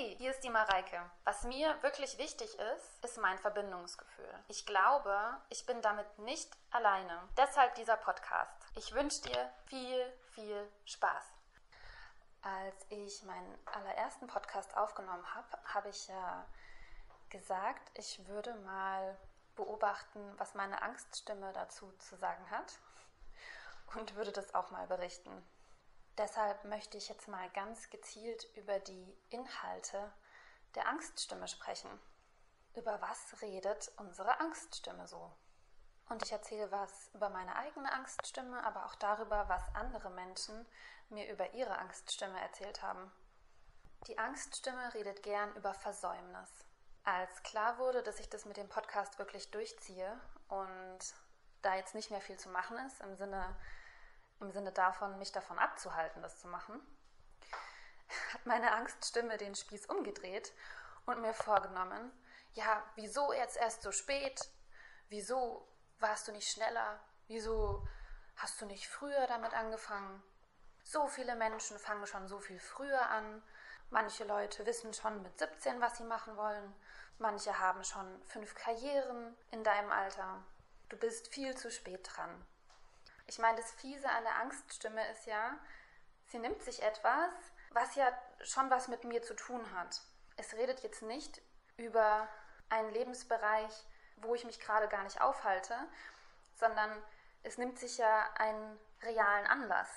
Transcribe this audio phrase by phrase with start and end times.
[0.00, 0.98] Hey, hier ist die Mareike.
[1.24, 4.32] Was mir wirklich wichtig ist, ist mein Verbindungsgefühl.
[4.48, 5.14] Ich glaube,
[5.50, 7.20] ich bin damit nicht alleine.
[7.36, 8.64] Deshalb dieser Podcast.
[8.76, 11.24] Ich wünsche dir viel, viel Spaß.
[12.40, 16.46] Als ich meinen allerersten Podcast aufgenommen habe, habe ich ja
[17.28, 19.18] gesagt, ich würde mal
[19.54, 22.78] beobachten, was meine Angststimme dazu zu sagen hat
[23.96, 25.30] und würde das auch mal berichten.
[26.20, 30.12] Deshalb möchte ich jetzt mal ganz gezielt über die Inhalte
[30.74, 31.88] der Angststimme sprechen.
[32.74, 35.32] Über was redet unsere Angststimme so?
[36.10, 40.66] Und ich erzähle was über meine eigene Angststimme, aber auch darüber, was andere Menschen
[41.08, 43.10] mir über ihre Angststimme erzählt haben.
[44.06, 46.50] Die Angststimme redet gern über Versäumnis.
[47.02, 50.98] Als klar wurde, dass ich das mit dem Podcast wirklich durchziehe und
[51.62, 53.56] da jetzt nicht mehr viel zu machen ist, im Sinne
[54.40, 56.80] im Sinne davon, mich davon abzuhalten, das zu machen,
[58.32, 60.52] hat meine Angststimme den Spieß umgedreht
[61.06, 62.12] und mir vorgenommen,
[62.54, 64.48] ja, wieso jetzt erst so spät?
[65.08, 67.00] Wieso warst du nicht schneller?
[67.28, 67.86] Wieso
[68.36, 70.22] hast du nicht früher damit angefangen?
[70.82, 73.42] So viele Menschen fangen schon so viel früher an.
[73.90, 76.74] Manche Leute wissen schon mit 17, was sie machen wollen.
[77.18, 80.42] Manche haben schon fünf Karrieren in deinem Alter.
[80.88, 82.44] Du bist viel zu spät dran.
[83.30, 85.56] Ich meine, das Fiese an der Angststimme ist ja,
[86.26, 87.32] sie nimmt sich etwas,
[87.70, 90.02] was ja schon was mit mir zu tun hat.
[90.36, 91.40] Es redet jetzt nicht
[91.76, 92.26] über
[92.70, 93.72] einen Lebensbereich,
[94.16, 95.76] wo ich mich gerade gar nicht aufhalte,
[96.56, 96.90] sondern
[97.44, 99.88] es nimmt sich ja einen realen Anlass,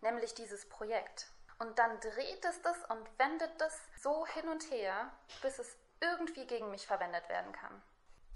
[0.00, 1.26] nämlich dieses Projekt.
[1.58, 5.10] Und dann dreht es das und wendet das so hin und her,
[5.42, 7.82] bis es irgendwie gegen mich verwendet werden kann.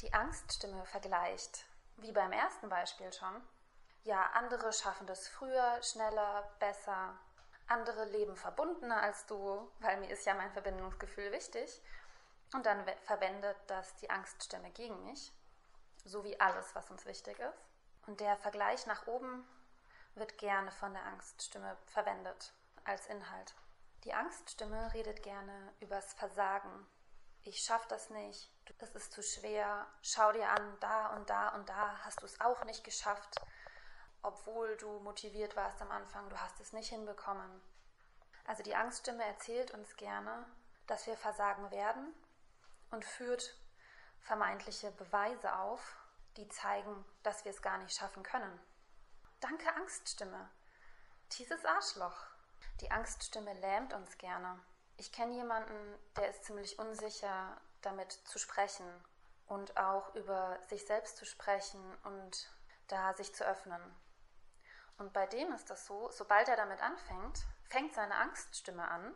[0.00, 1.66] Die Angststimme vergleicht,
[1.98, 3.40] wie beim ersten Beispiel schon,
[4.04, 7.18] ja, andere schaffen das früher, schneller, besser.
[7.66, 11.80] Andere leben verbundener als du, weil mir ist ja mein Verbindungsgefühl wichtig.
[12.52, 15.32] Und dann verwendet das die Angststimme gegen mich,
[16.04, 17.64] so wie alles, was uns wichtig ist.
[18.06, 19.46] Und der Vergleich nach oben
[20.14, 22.52] wird gerne von der Angststimme verwendet
[22.84, 23.54] als Inhalt.
[24.02, 26.86] Die Angststimme redet gerne übers Versagen.
[27.42, 28.50] Ich schaffe das nicht,
[28.82, 32.40] es ist zu schwer, schau dir an, da und da und da hast du es
[32.40, 33.40] auch nicht geschafft
[34.22, 37.60] obwohl du motiviert warst am Anfang, du hast es nicht hinbekommen.
[38.44, 40.44] Also die Angststimme erzählt uns gerne,
[40.86, 42.12] dass wir versagen werden
[42.90, 43.56] und führt
[44.20, 45.96] vermeintliche Beweise auf,
[46.36, 48.60] die zeigen, dass wir es gar nicht schaffen können.
[49.40, 50.50] Danke Angststimme.
[51.38, 52.26] Dieses Arschloch.
[52.80, 54.58] Die Angststimme lähmt uns gerne.
[54.96, 58.86] Ich kenne jemanden, der ist ziemlich unsicher, damit zu sprechen
[59.46, 62.50] und auch über sich selbst zu sprechen und
[62.88, 63.80] da sich zu öffnen.
[65.00, 69.14] Und bei dem ist das so, sobald er damit anfängt, fängt seine Angststimme an,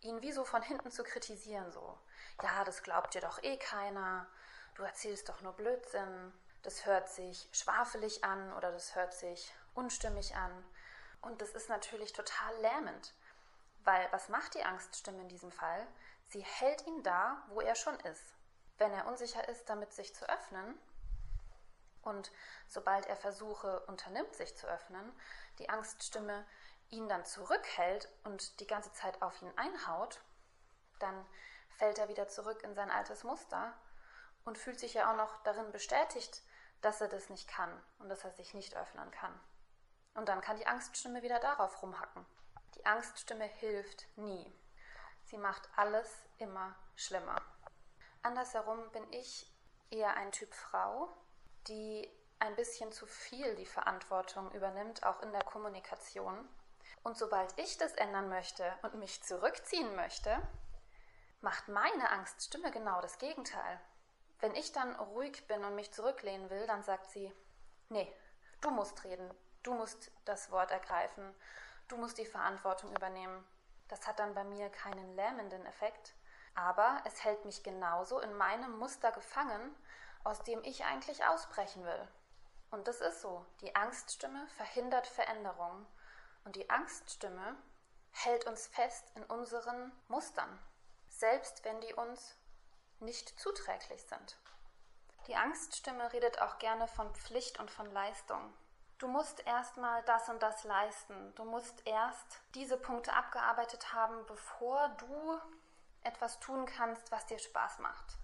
[0.00, 1.98] ihn wie so von hinten zu kritisieren, so,
[2.40, 4.28] ja, das glaubt dir doch eh keiner,
[4.76, 10.36] du erzählst doch nur Blödsinn, das hört sich schwafelig an oder das hört sich unstimmig
[10.36, 10.64] an.
[11.20, 13.12] Und das ist natürlich total lähmend,
[13.82, 15.84] weil was macht die Angststimme in diesem Fall?
[16.28, 18.34] Sie hält ihn da, wo er schon ist.
[18.76, 20.78] Wenn er unsicher ist, damit sich zu öffnen,
[22.08, 22.32] und
[22.66, 25.12] sobald er Versuche unternimmt, sich zu öffnen,
[25.58, 26.46] die Angststimme
[26.90, 30.20] ihn dann zurückhält und die ganze Zeit auf ihn einhaut,
[30.98, 31.26] dann
[31.76, 33.72] fällt er wieder zurück in sein altes Muster
[34.44, 36.42] und fühlt sich ja auch noch darin bestätigt,
[36.80, 39.38] dass er das nicht kann und dass er sich nicht öffnen kann.
[40.14, 42.24] Und dann kann die Angststimme wieder darauf rumhacken.
[42.74, 44.52] Die Angststimme hilft nie.
[45.24, 47.36] Sie macht alles immer schlimmer.
[48.22, 49.52] Andersherum bin ich
[49.90, 51.08] eher ein Typ Frau,
[51.68, 56.48] die ein bisschen zu viel die Verantwortung übernimmt, auch in der Kommunikation.
[57.02, 60.36] Und sobald ich das ändern möchte und mich zurückziehen möchte,
[61.40, 63.80] macht meine Angststimme genau das Gegenteil.
[64.40, 67.32] Wenn ich dann ruhig bin und mich zurücklehnen will, dann sagt sie,
[67.88, 68.12] nee,
[68.60, 69.28] du musst reden,
[69.62, 71.34] du musst das Wort ergreifen,
[71.88, 73.44] du musst die Verantwortung übernehmen.
[73.88, 76.14] Das hat dann bei mir keinen lähmenden Effekt,
[76.54, 79.74] aber es hält mich genauso in meinem Muster gefangen,
[80.24, 82.08] aus dem ich eigentlich ausbrechen will.
[82.70, 83.44] Und das ist so.
[83.60, 85.86] Die Angststimme verhindert Veränderung.
[86.44, 87.56] Und die Angststimme
[88.12, 90.58] hält uns fest in unseren Mustern,
[91.08, 92.36] selbst wenn die uns
[93.00, 94.36] nicht zuträglich sind.
[95.26, 98.52] Die Angststimme redet auch gerne von Pflicht und von Leistung.
[98.98, 101.34] Du musst erstmal das und das leisten.
[101.36, 105.38] Du musst erst diese Punkte abgearbeitet haben, bevor du
[106.02, 108.16] etwas tun kannst, was dir Spaß macht.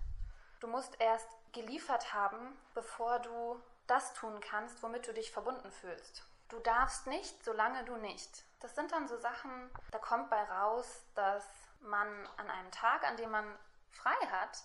[0.60, 6.22] Du musst erst geliefert haben, bevor du das tun kannst, womit du dich verbunden fühlst.
[6.48, 8.44] Du darfst nicht, solange du nicht.
[8.60, 11.44] Das sind dann so Sachen, da kommt bei raus, dass
[11.80, 13.58] man an einem Tag, an dem man
[13.90, 14.62] frei hat,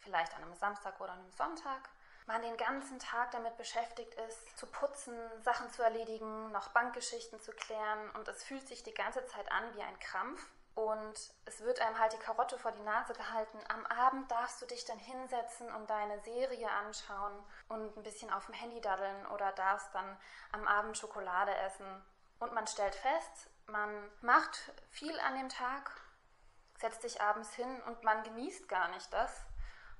[0.00, 1.88] vielleicht an einem Samstag oder einem Sonntag,
[2.26, 7.52] man den ganzen Tag damit beschäftigt ist, zu putzen, Sachen zu erledigen, noch Bankgeschichten zu
[7.52, 10.40] klären und es fühlt sich die ganze Zeit an wie ein Krampf
[10.86, 13.58] und es wird einem halt die Karotte vor die Nase gehalten.
[13.68, 17.32] Am Abend darfst du dich dann hinsetzen und deine Serie anschauen
[17.68, 20.16] und ein bisschen auf dem Handy daddeln oder darfst dann
[20.52, 21.86] am Abend Schokolade essen.
[22.38, 25.90] Und man stellt fest, man macht viel an dem Tag,
[26.78, 29.42] setzt sich abends hin und man genießt gar nicht das,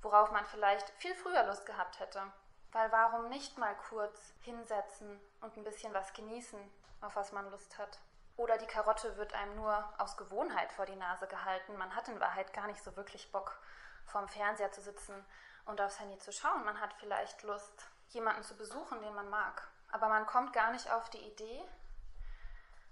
[0.01, 2.23] worauf man vielleicht viel früher Lust gehabt hätte.
[2.71, 6.59] Weil warum nicht mal kurz hinsetzen und ein bisschen was genießen,
[7.01, 7.99] auf was man Lust hat?
[8.37, 11.77] Oder die Karotte wird einem nur aus Gewohnheit vor die Nase gehalten.
[11.77, 13.59] Man hat in Wahrheit gar nicht so wirklich Bock,
[14.05, 15.25] vorm Fernseher zu sitzen
[15.65, 16.63] und aufs Handy zu schauen.
[16.65, 19.67] Man hat vielleicht Lust, jemanden zu besuchen, den man mag.
[19.91, 21.63] Aber man kommt gar nicht auf die Idee,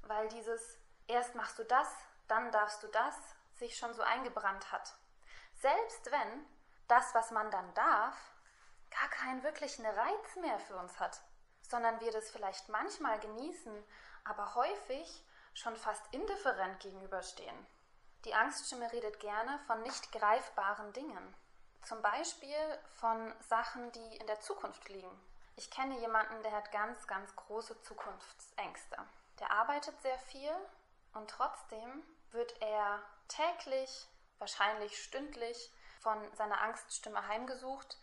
[0.04, 0.78] weil dieses
[1.08, 1.88] erst machst du das,
[2.28, 3.16] dann darfst du das
[3.56, 4.96] sich schon so eingebrannt hat.
[5.56, 6.46] Selbst wenn
[6.88, 8.16] das, was man dann darf,
[8.90, 11.22] gar keinen wirklichen Reiz mehr für uns hat,
[11.62, 13.84] sondern wir das vielleicht manchmal genießen,
[14.24, 15.24] aber häufig
[15.60, 17.68] schon fast indifferent gegenüberstehen.
[18.26, 21.36] Die Angststimme redet gerne von nicht greifbaren Dingen,
[21.84, 22.58] zum Beispiel
[22.96, 25.12] von Sachen, die in der Zukunft liegen.
[25.56, 28.98] Ich kenne jemanden, der hat ganz, ganz große Zukunftsängste.
[29.40, 30.52] Der arbeitet sehr viel
[31.14, 34.08] und trotzdem wird er täglich,
[34.38, 37.98] wahrscheinlich stündlich von seiner Angststimme heimgesucht,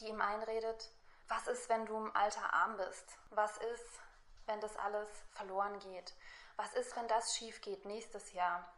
[0.00, 0.90] die ihm einredet,
[1.28, 3.18] was ist, wenn du im Alter arm bist?
[3.30, 4.00] Was ist,
[4.46, 6.14] wenn das alles verloren geht?
[6.60, 8.70] Was ist, wenn das schief geht nächstes Jahr?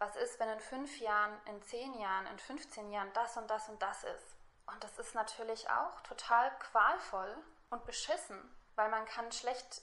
[0.00, 3.68] Was ist, wenn in fünf Jahren, in zehn Jahren, in 15 Jahren das und das
[3.68, 4.34] und das ist?
[4.66, 7.36] Und das ist natürlich auch total qualvoll
[7.70, 8.36] und beschissen,
[8.74, 9.82] weil man kann schlecht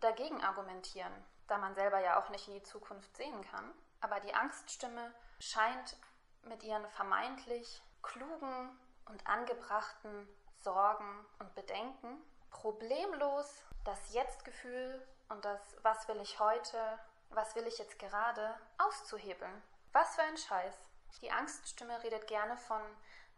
[0.00, 1.12] dagegen argumentieren,
[1.46, 3.72] da man selber ja auch nicht in die Zukunft sehen kann.
[4.00, 5.96] Aber die Angststimme scheint
[6.42, 10.28] mit ihren vermeintlich klugen und angebrachten
[10.64, 12.20] Sorgen und Bedenken
[12.50, 16.98] problemlos das Jetzt-Gefühl und das Was will ich heute,
[17.30, 19.62] was will ich jetzt gerade auszuhebeln.
[19.92, 20.74] Was für ein Scheiß.
[21.22, 22.82] Die Angststimme redet gerne von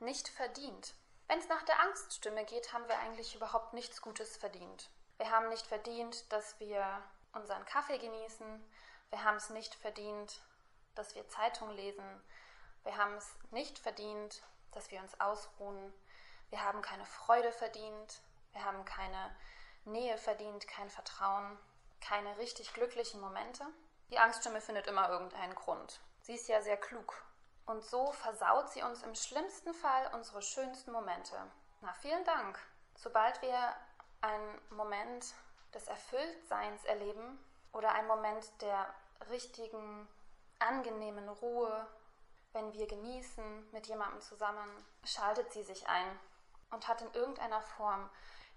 [0.01, 0.95] nicht verdient.
[1.29, 4.91] Wenn es nach der Angststimme geht, haben wir eigentlich überhaupt nichts Gutes verdient.
[5.19, 6.85] Wir haben nicht verdient, dass wir
[7.33, 8.65] unseren Kaffee genießen.
[9.11, 10.41] Wir haben es nicht verdient,
[10.97, 12.23] dass wir Zeitung lesen.
[12.83, 14.43] Wir haben es nicht verdient,
[14.73, 15.93] dass wir uns ausruhen.
[16.49, 18.21] Wir haben keine Freude verdient.
[18.53, 19.31] Wir haben keine
[19.85, 21.59] Nähe verdient, kein Vertrauen,
[22.01, 23.65] keine richtig glücklichen Momente.
[24.11, 26.01] Die Angststimme findet immer irgendeinen Grund.
[26.23, 27.25] Sie ist ja sehr klug.
[27.67, 31.37] Und so versaut sie uns im schlimmsten Fall unsere schönsten Momente.
[31.83, 32.59] Na, vielen Dank.
[32.97, 33.75] Sobald wir
[34.21, 35.35] einen Moment
[35.73, 37.39] des Erfülltseins erleben
[37.73, 38.93] oder einen Moment der
[39.31, 40.09] richtigen,
[40.59, 41.87] angenehmen Ruhe,
[42.53, 44.69] wenn wir genießen mit jemandem zusammen,
[45.05, 46.19] schaltet sie sich ein
[46.71, 48.11] und hat in irgendeiner Form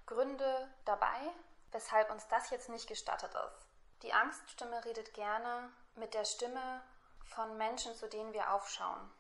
[0.06, 1.32] Gründe dabei,
[1.72, 3.68] weshalb uns das jetzt nicht gestattet ist.
[4.02, 6.82] Die Angststimme redet gerne mit der Stimme
[7.24, 9.12] von Menschen, zu denen wir aufschauen.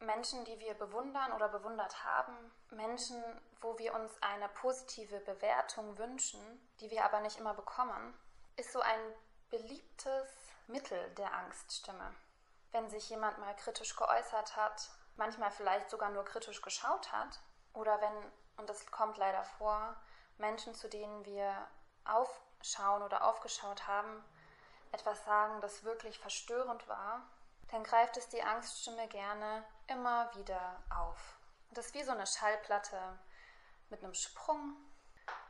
[0.00, 2.34] Menschen, die wir bewundern oder bewundert haben,
[2.70, 3.22] Menschen,
[3.60, 6.40] wo wir uns eine positive Bewertung wünschen,
[6.80, 8.18] die wir aber nicht immer bekommen,
[8.56, 9.00] ist so ein
[9.50, 10.28] beliebtes
[10.68, 12.14] Mittel der Angststimme.
[12.72, 17.38] Wenn sich jemand mal kritisch geäußert hat, manchmal vielleicht sogar nur kritisch geschaut hat,
[17.74, 19.96] oder wenn, und das kommt leider vor,
[20.40, 21.68] Menschen, zu denen wir
[22.04, 24.24] aufschauen oder aufgeschaut haben,
[24.92, 27.22] etwas sagen, das wirklich verstörend war,
[27.70, 31.38] dann greift es die Angststimme gerne immer wieder auf.
[31.70, 33.18] Das ist wie so eine Schallplatte
[33.90, 34.76] mit einem Sprung.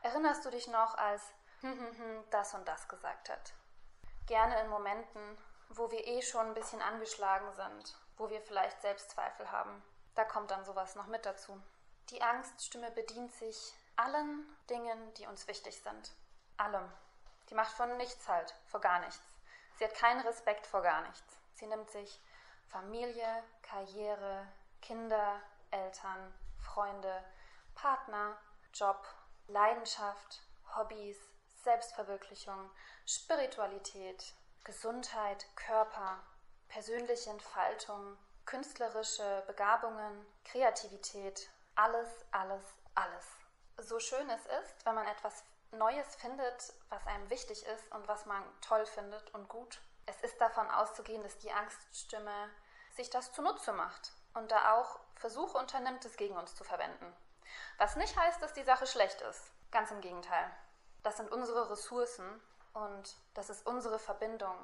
[0.03, 1.23] Erinnerst du dich noch, als
[2.31, 3.55] das und das gesagt hat?
[4.27, 5.39] Gerne in Momenten,
[5.71, 9.83] wo wir eh schon ein bisschen angeschlagen sind, wo wir vielleicht Selbstzweifel haben.
[10.15, 11.61] Da kommt dann sowas noch mit dazu.
[12.11, 16.13] Die Angststimme bedient sich allen Dingen, die uns wichtig sind.
[16.57, 16.91] Allem.
[17.51, 19.21] Die macht von nichts halt, vor gar nichts.
[19.77, 21.39] Sie hat keinen Respekt vor gar nichts.
[21.55, 22.21] Sie nimmt sich
[22.69, 24.47] Familie, Karriere,
[24.81, 25.41] Kinder,
[25.71, 27.25] Eltern, Freunde,
[27.75, 28.39] Partner,
[28.73, 29.07] Job,
[29.49, 30.41] Leidenschaft,
[30.77, 31.19] Hobbys,
[31.63, 32.71] Selbstverwirklichung,
[33.07, 34.33] Spiritualität,
[34.65, 36.21] Gesundheit, Körper,
[36.69, 38.17] persönliche Entfaltung,
[38.47, 42.65] künstlerische Begabungen, Kreativität, alles, alles,
[42.95, 43.40] alles
[43.83, 48.27] so schön es ist, wenn man etwas Neues findet, was einem wichtig ist und was
[48.27, 49.81] man toll findet und gut.
[50.07, 52.51] Es ist davon auszugehen, dass die Angststimme
[52.97, 57.15] sich das zunutze macht und da auch Versuche unternimmt, es gegen uns zu verwenden.
[57.79, 59.51] Was nicht heißt, dass die Sache schlecht ist.
[59.71, 60.51] Ganz im Gegenteil.
[61.03, 62.41] Das sind unsere Ressourcen
[62.73, 64.57] und das ist unsere Verbindung.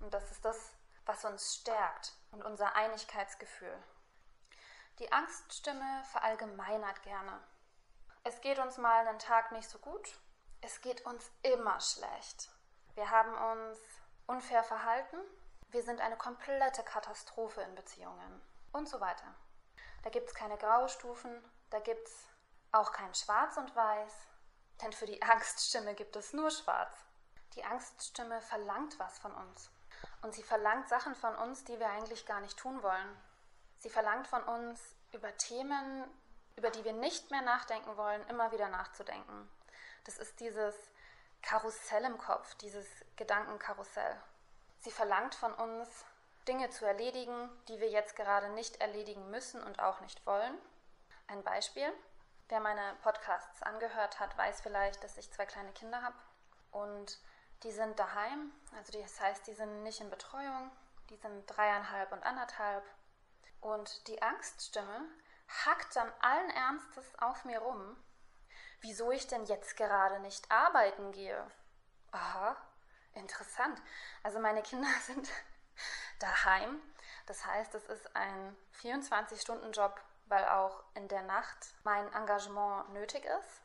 [0.00, 0.72] Und das ist das,
[1.06, 3.76] was uns stärkt und unser Einigkeitsgefühl.
[4.98, 7.40] Die Angststimme verallgemeinert gerne.
[8.22, 10.20] Es geht uns mal einen Tag nicht so gut,
[10.60, 12.50] es geht uns immer schlecht.
[12.94, 13.78] Wir haben uns
[14.26, 15.16] unfair verhalten,
[15.68, 19.34] wir sind eine komplette Katastrophe in Beziehungen und so weiter.
[20.02, 22.26] Da gibt es keine Graustufen, da gibt es
[22.72, 24.14] auch kein Schwarz und Weiß,
[24.82, 26.94] denn für die Angststimme gibt es nur Schwarz.
[27.54, 29.70] Die Angststimme verlangt was von uns.
[30.22, 33.16] Und sie verlangt Sachen von uns, die wir eigentlich gar nicht tun wollen.
[33.78, 36.04] Sie verlangt von uns, über Themen,
[36.60, 39.48] über die wir nicht mehr nachdenken wollen, immer wieder nachzudenken.
[40.04, 40.74] Das ist dieses
[41.40, 42.86] Karussell im Kopf, dieses
[43.16, 44.14] Gedankenkarussell.
[44.80, 46.04] Sie verlangt von uns,
[46.46, 50.58] Dinge zu erledigen, die wir jetzt gerade nicht erledigen müssen und auch nicht wollen.
[51.28, 51.90] Ein Beispiel.
[52.50, 56.16] Wer meine Podcasts angehört hat, weiß vielleicht, dass ich zwei kleine Kinder habe
[56.72, 57.18] und
[57.62, 58.52] die sind daheim.
[58.76, 60.70] Also das heißt, die sind nicht in Betreuung,
[61.08, 62.84] die sind dreieinhalb und anderthalb.
[63.62, 65.06] Und die Angststimme
[65.64, 67.96] hackt dann allen Ernstes auf mir rum,
[68.80, 71.50] wieso ich denn jetzt gerade nicht arbeiten gehe.
[72.12, 72.56] Aha,
[73.14, 73.80] interessant.
[74.22, 75.28] Also meine Kinder sind
[76.18, 76.80] daheim.
[77.26, 83.62] Das heißt, es ist ein 24-Stunden-Job, weil auch in der Nacht mein Engagement nötig ist.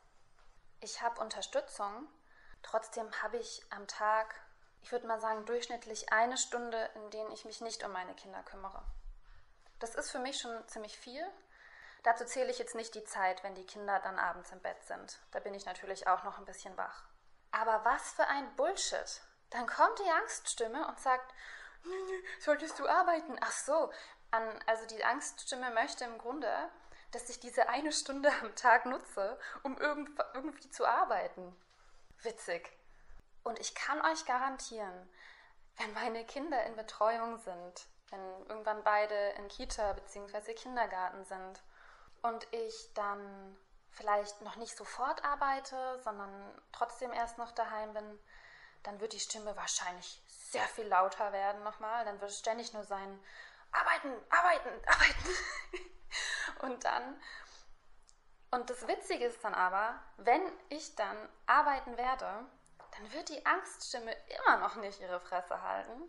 [0.80, 2.08] Ich habe Unterstützung.
[2.62, 4.34] Trotzdem habe ich am Tag,
[4.82, 8.42] ich würde mal sagen, durchschnittlich eine Stunde, in denen ich mich nicht um meine Kinder
[8.42, 8.82] kümmere.
[9.78, 11.24] Das ist für mich schon ziemlich viel.
[12.06, 15.18] Dazu zähle ich jetzt nicht die Zeit, wenn die Kinder dann abends im Bett sind.
[15.32, 17.02] Da bin ich natürlich auch noch ein bisschen wach.
[17.50, 19.22] Aber was für ein Bullshit.
[19.50, 21.34] Dann kommt die Angststimme und sagt,
[22.38, 23.36] solltest du arbeiten?
[23.40, 23.90] Ach so,
[24.30, 26.48] an, also die Angststimme möchte im Grunde,
[27.10, 31.56] dass ich diese eine Stunde am Tag nutze, um irgend, irgendwie zu arbeiten.
[32.22, 32.70] Witzig.
[33.42, 35.08] Und ich kann euch garantieren,
[35.78, 40.54] wenn meine Kinder in Betreuung sind, wenn irgendwann beide in Kita bzw.
[40.54, 41.64] Kindergarten sind
[42.22, 43.56] und ich dann
[43.90, 46.30] vielleicht noch nicht sofort arbeite, sondern
[46.72, 48.18] trotzdem erst noch daheim bin,
[48.82, 52.04] dann wird die Stimme wahrscheinlich sehr viel lauter werden nochmal.
[52.04, 53.20] Dann wird es ständig nur sein,
[53.72, 55.28] arbeiten, arbeiten, arbeiten.
[56.60, 57.20] und dann,
[58.50, 62.46] und das Witzige ist dann aber, wenn ich dann arbeiten werde,
[62.96, 66.02] dann wird die Angststimme immer noch nicht ihre Fresse halten,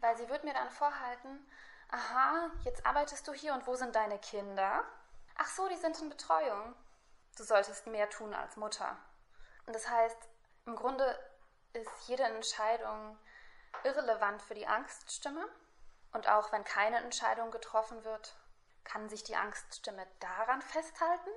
[0.00, 1.50] weil sie wird mir dann vorhalten,
[1.90, 4.84] aha, jetzt arbeitest du hier und wo sind deine Kinder?
[5.42, 6.74] Ach so, die sind in Betreuung.
[7.38, 8.98] Du solltest mehr tun als Mutter.
[9.64, 10.18] Und das heißt,
[10.66, 11.18] im Grunde
[11.72, 13.18] ist jede Entscheidung
[13.82, 15.48] irrelevant für die Angststimme.
[16.12, 18.36] Und auch wenn keine Entscheidung getroffen wird,
[18.84, 21.30] kann sich die Angststimme daran festhalten.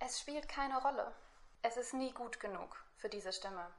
[0.00, 1.14] Es spielt keine Rolle.
[1.62, 3.70] Es ist nie gut genug für diese Stimme.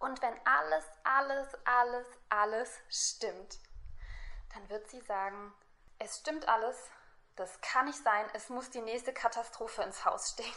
[0.00, 3.58] Und wenn alles, alles, alles, alles stimmt,
[4.52, 5.54] dann wird sie sagen,
[5.98, 6.90] es stimmt alles,
[7.38, 10.54] das kann nicht sein, es muss die nächste Katastrophe ins Haus stehen.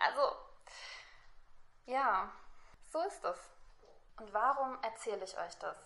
[0.00, 0.36] Also,
[1.86, 2.32] ja,
[2.92, 3.38] so ist es.
[4.18, 5.76] Und warum erzähle ich euch das?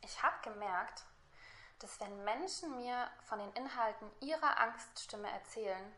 [0.00, 1.04] Ich habe gemerkt,
[1.78, 5.94] dass wenn Menschen mir von den Inhalten ihrer Angststimme erzählen,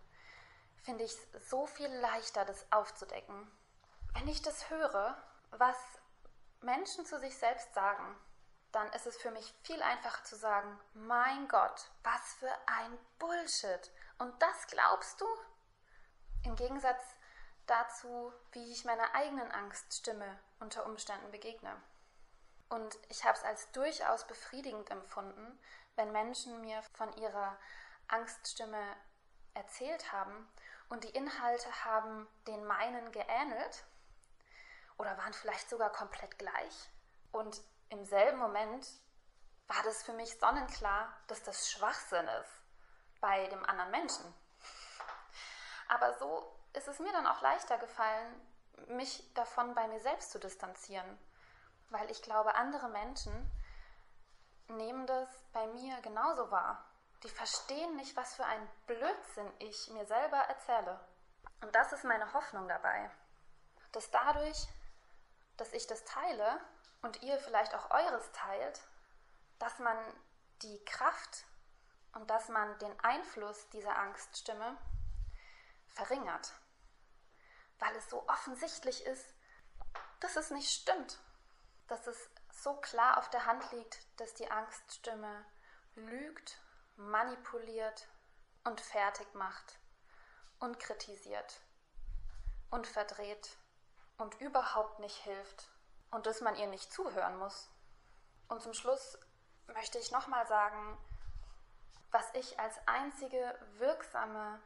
[0.82, 3.50] finde ich es so viel leichter, das aufzudecken
[4.14, 5.16] wenn ich das höre,
[5.50, 5.76] was
[6.60, 8.16] Menschen zu sich selbst sagen,
[8.74, 13.92] dann ist es für mich viel einfacher zu sagen, mein Gott, was für ein Bullshit.
[14.18, 15.26] Und das glaubst du?
[16.42, 17.02] Im Gegensatz
[17.66, 21.80] dazu, wie ich meiner eigenen Angststimme unter Umständen begegne.
[22.68, 25.58] Und ich habe es als durchaus befriedigend empfunden,
[25.94, 27.56] wenn Menschen mir von ihrer
[28.08, 28.96] Angststimme
[29.54, 30.48] erzählt haben
[30.88, 33.84] und die Inhalte haben den meinen geähnelt
[34.98, 36.90] oder waren vielleicht sogar komplett gleich.
[37.30, 37.62] Und
[37.94, 38.86] im selben Moment
[39.68, 42.62] war das für mich sonnenklar, dass das Schwachsinn ist
[43.20, 44.34] bei dem anderen Menschen.
[45.88, 48.40] Aber so ist es mir dann auch leichter gefallen,
[48.88, 51.18] mich davon bei mir selbst zu distanzieren,
[51.90, 53.50] weil ich glaube, andere Menschen
[54.68, 56.84] nehmen das bei mir genauso wahr.
[57.22, 61.00] Die verstehen nicht, was für ein Blödsinn ich mir selber erzähle.
[61.62, 63.10] Und das ist meine Hoffnung dabei,
[63.92, 64.68] dass dadurch
[65.56, 66.60] dass ich das teile
[67.04, 68.80] und ihr vielleicht auch eures teilt,
[69.58, 69.96] dass man
[70.62, 71.44] die Kraft
[72.14, 74.78] und dass man den Einfluss dieser Angststimme
[75.88, 76.54] verringert,
[77.78, 79.34] weil es so offensichtlich ist,
[80.20, 81.18] dass es nicht stimmt,
[81.88, 85.44] dass es so klar auf der Hand liegt, dass die Angststimme
[85.96, 86.58] lügt,
[86.96, 88.08] manipuliert
[88.64, 89.78] und fertig macht
[90.58, 91.60] und kritisiert
[92.70, 93.58] und verdreht
[94.16, 95.73] und überhaupt nicht hilft
[96.14, 97.68] und dass man ihr nicht zuhören muss.
[98.48, 99.18] Und zum Schluss
[99.66, 100.96] möchte ich nochmal sagen,
[102.12, 104.60] was ich als einzige wirksame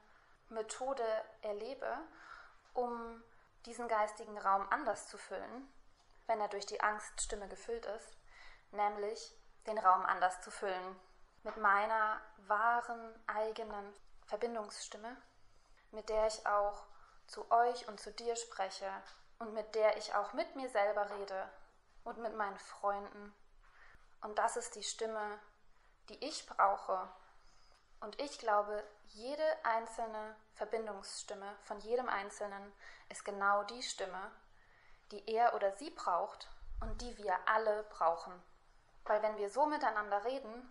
[0.51, 1.07] Methode
[1.41, 1.97] erlebe,
[2.75, 3.23] um
[3.65, 5.73] diesen geistigen Raum anders zu füllen,
[6.27, 8.19] wenn er durch die Angststimme gefüllt ist,
[8.71, 9.35] nämlich
[9.67, 11.01] den Raum anders zu füllen
[11.45, 13.95] mit meiner wahren eigenen
[14.27, 15.17] Verbindungsstimme,
[15.93, 16.85] mit der ich auch
[17.27, 18.91] zu euch und zu dir spreche
[19.39, 21.49] und mit der ich auch mit mir selber rede
[22.05, 23.35] und mit meinen Freunden.
[24.21, 25.39] Und das ist die Stimme,
[26.09, 27.09] die ich brauche.
[28.01, 32.73] Und ich glaube, jede einzelne Verbindungsstimme von jedem Einzelnen
[33.09, 34.31] ist genau die Stimme,
[35.11, 36.49] die er oder sie braucht
[36.81, 38.33] und die wir alle brauchen.
[39.05, 40.71] Weil wenn wir so miteinander reden,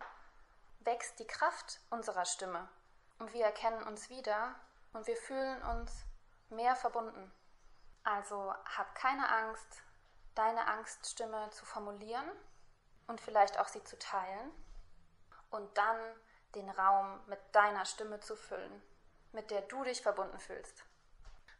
[0.80, 2.68] wächst die Kraft unserer Stimme
[3.18, 4.54] und wir erkennen uns wieder
[4.92, 6.04] und wir fühlen uns
[6.48, 7.32] mehr verbunden.
[8.04, 9.82] Also hab keine Angst,
[10.34, 12.30] deine Angststimme zu formulieren
[13.06, 14.50] und vielleicht auch sie zu teilen
[15.50, 15.96] und dann
[16.54, 18.82] den Raum mit deiner Stimme zu füllen,
[19.32, 20.84] mit der du dich verbunden fühlst.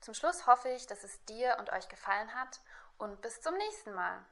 [0.01, 2.61] Zum Schluss hoffe ich, dass es dir und euch gefallen hat
[2.99, 4.25] und bis zum nächsten Mal.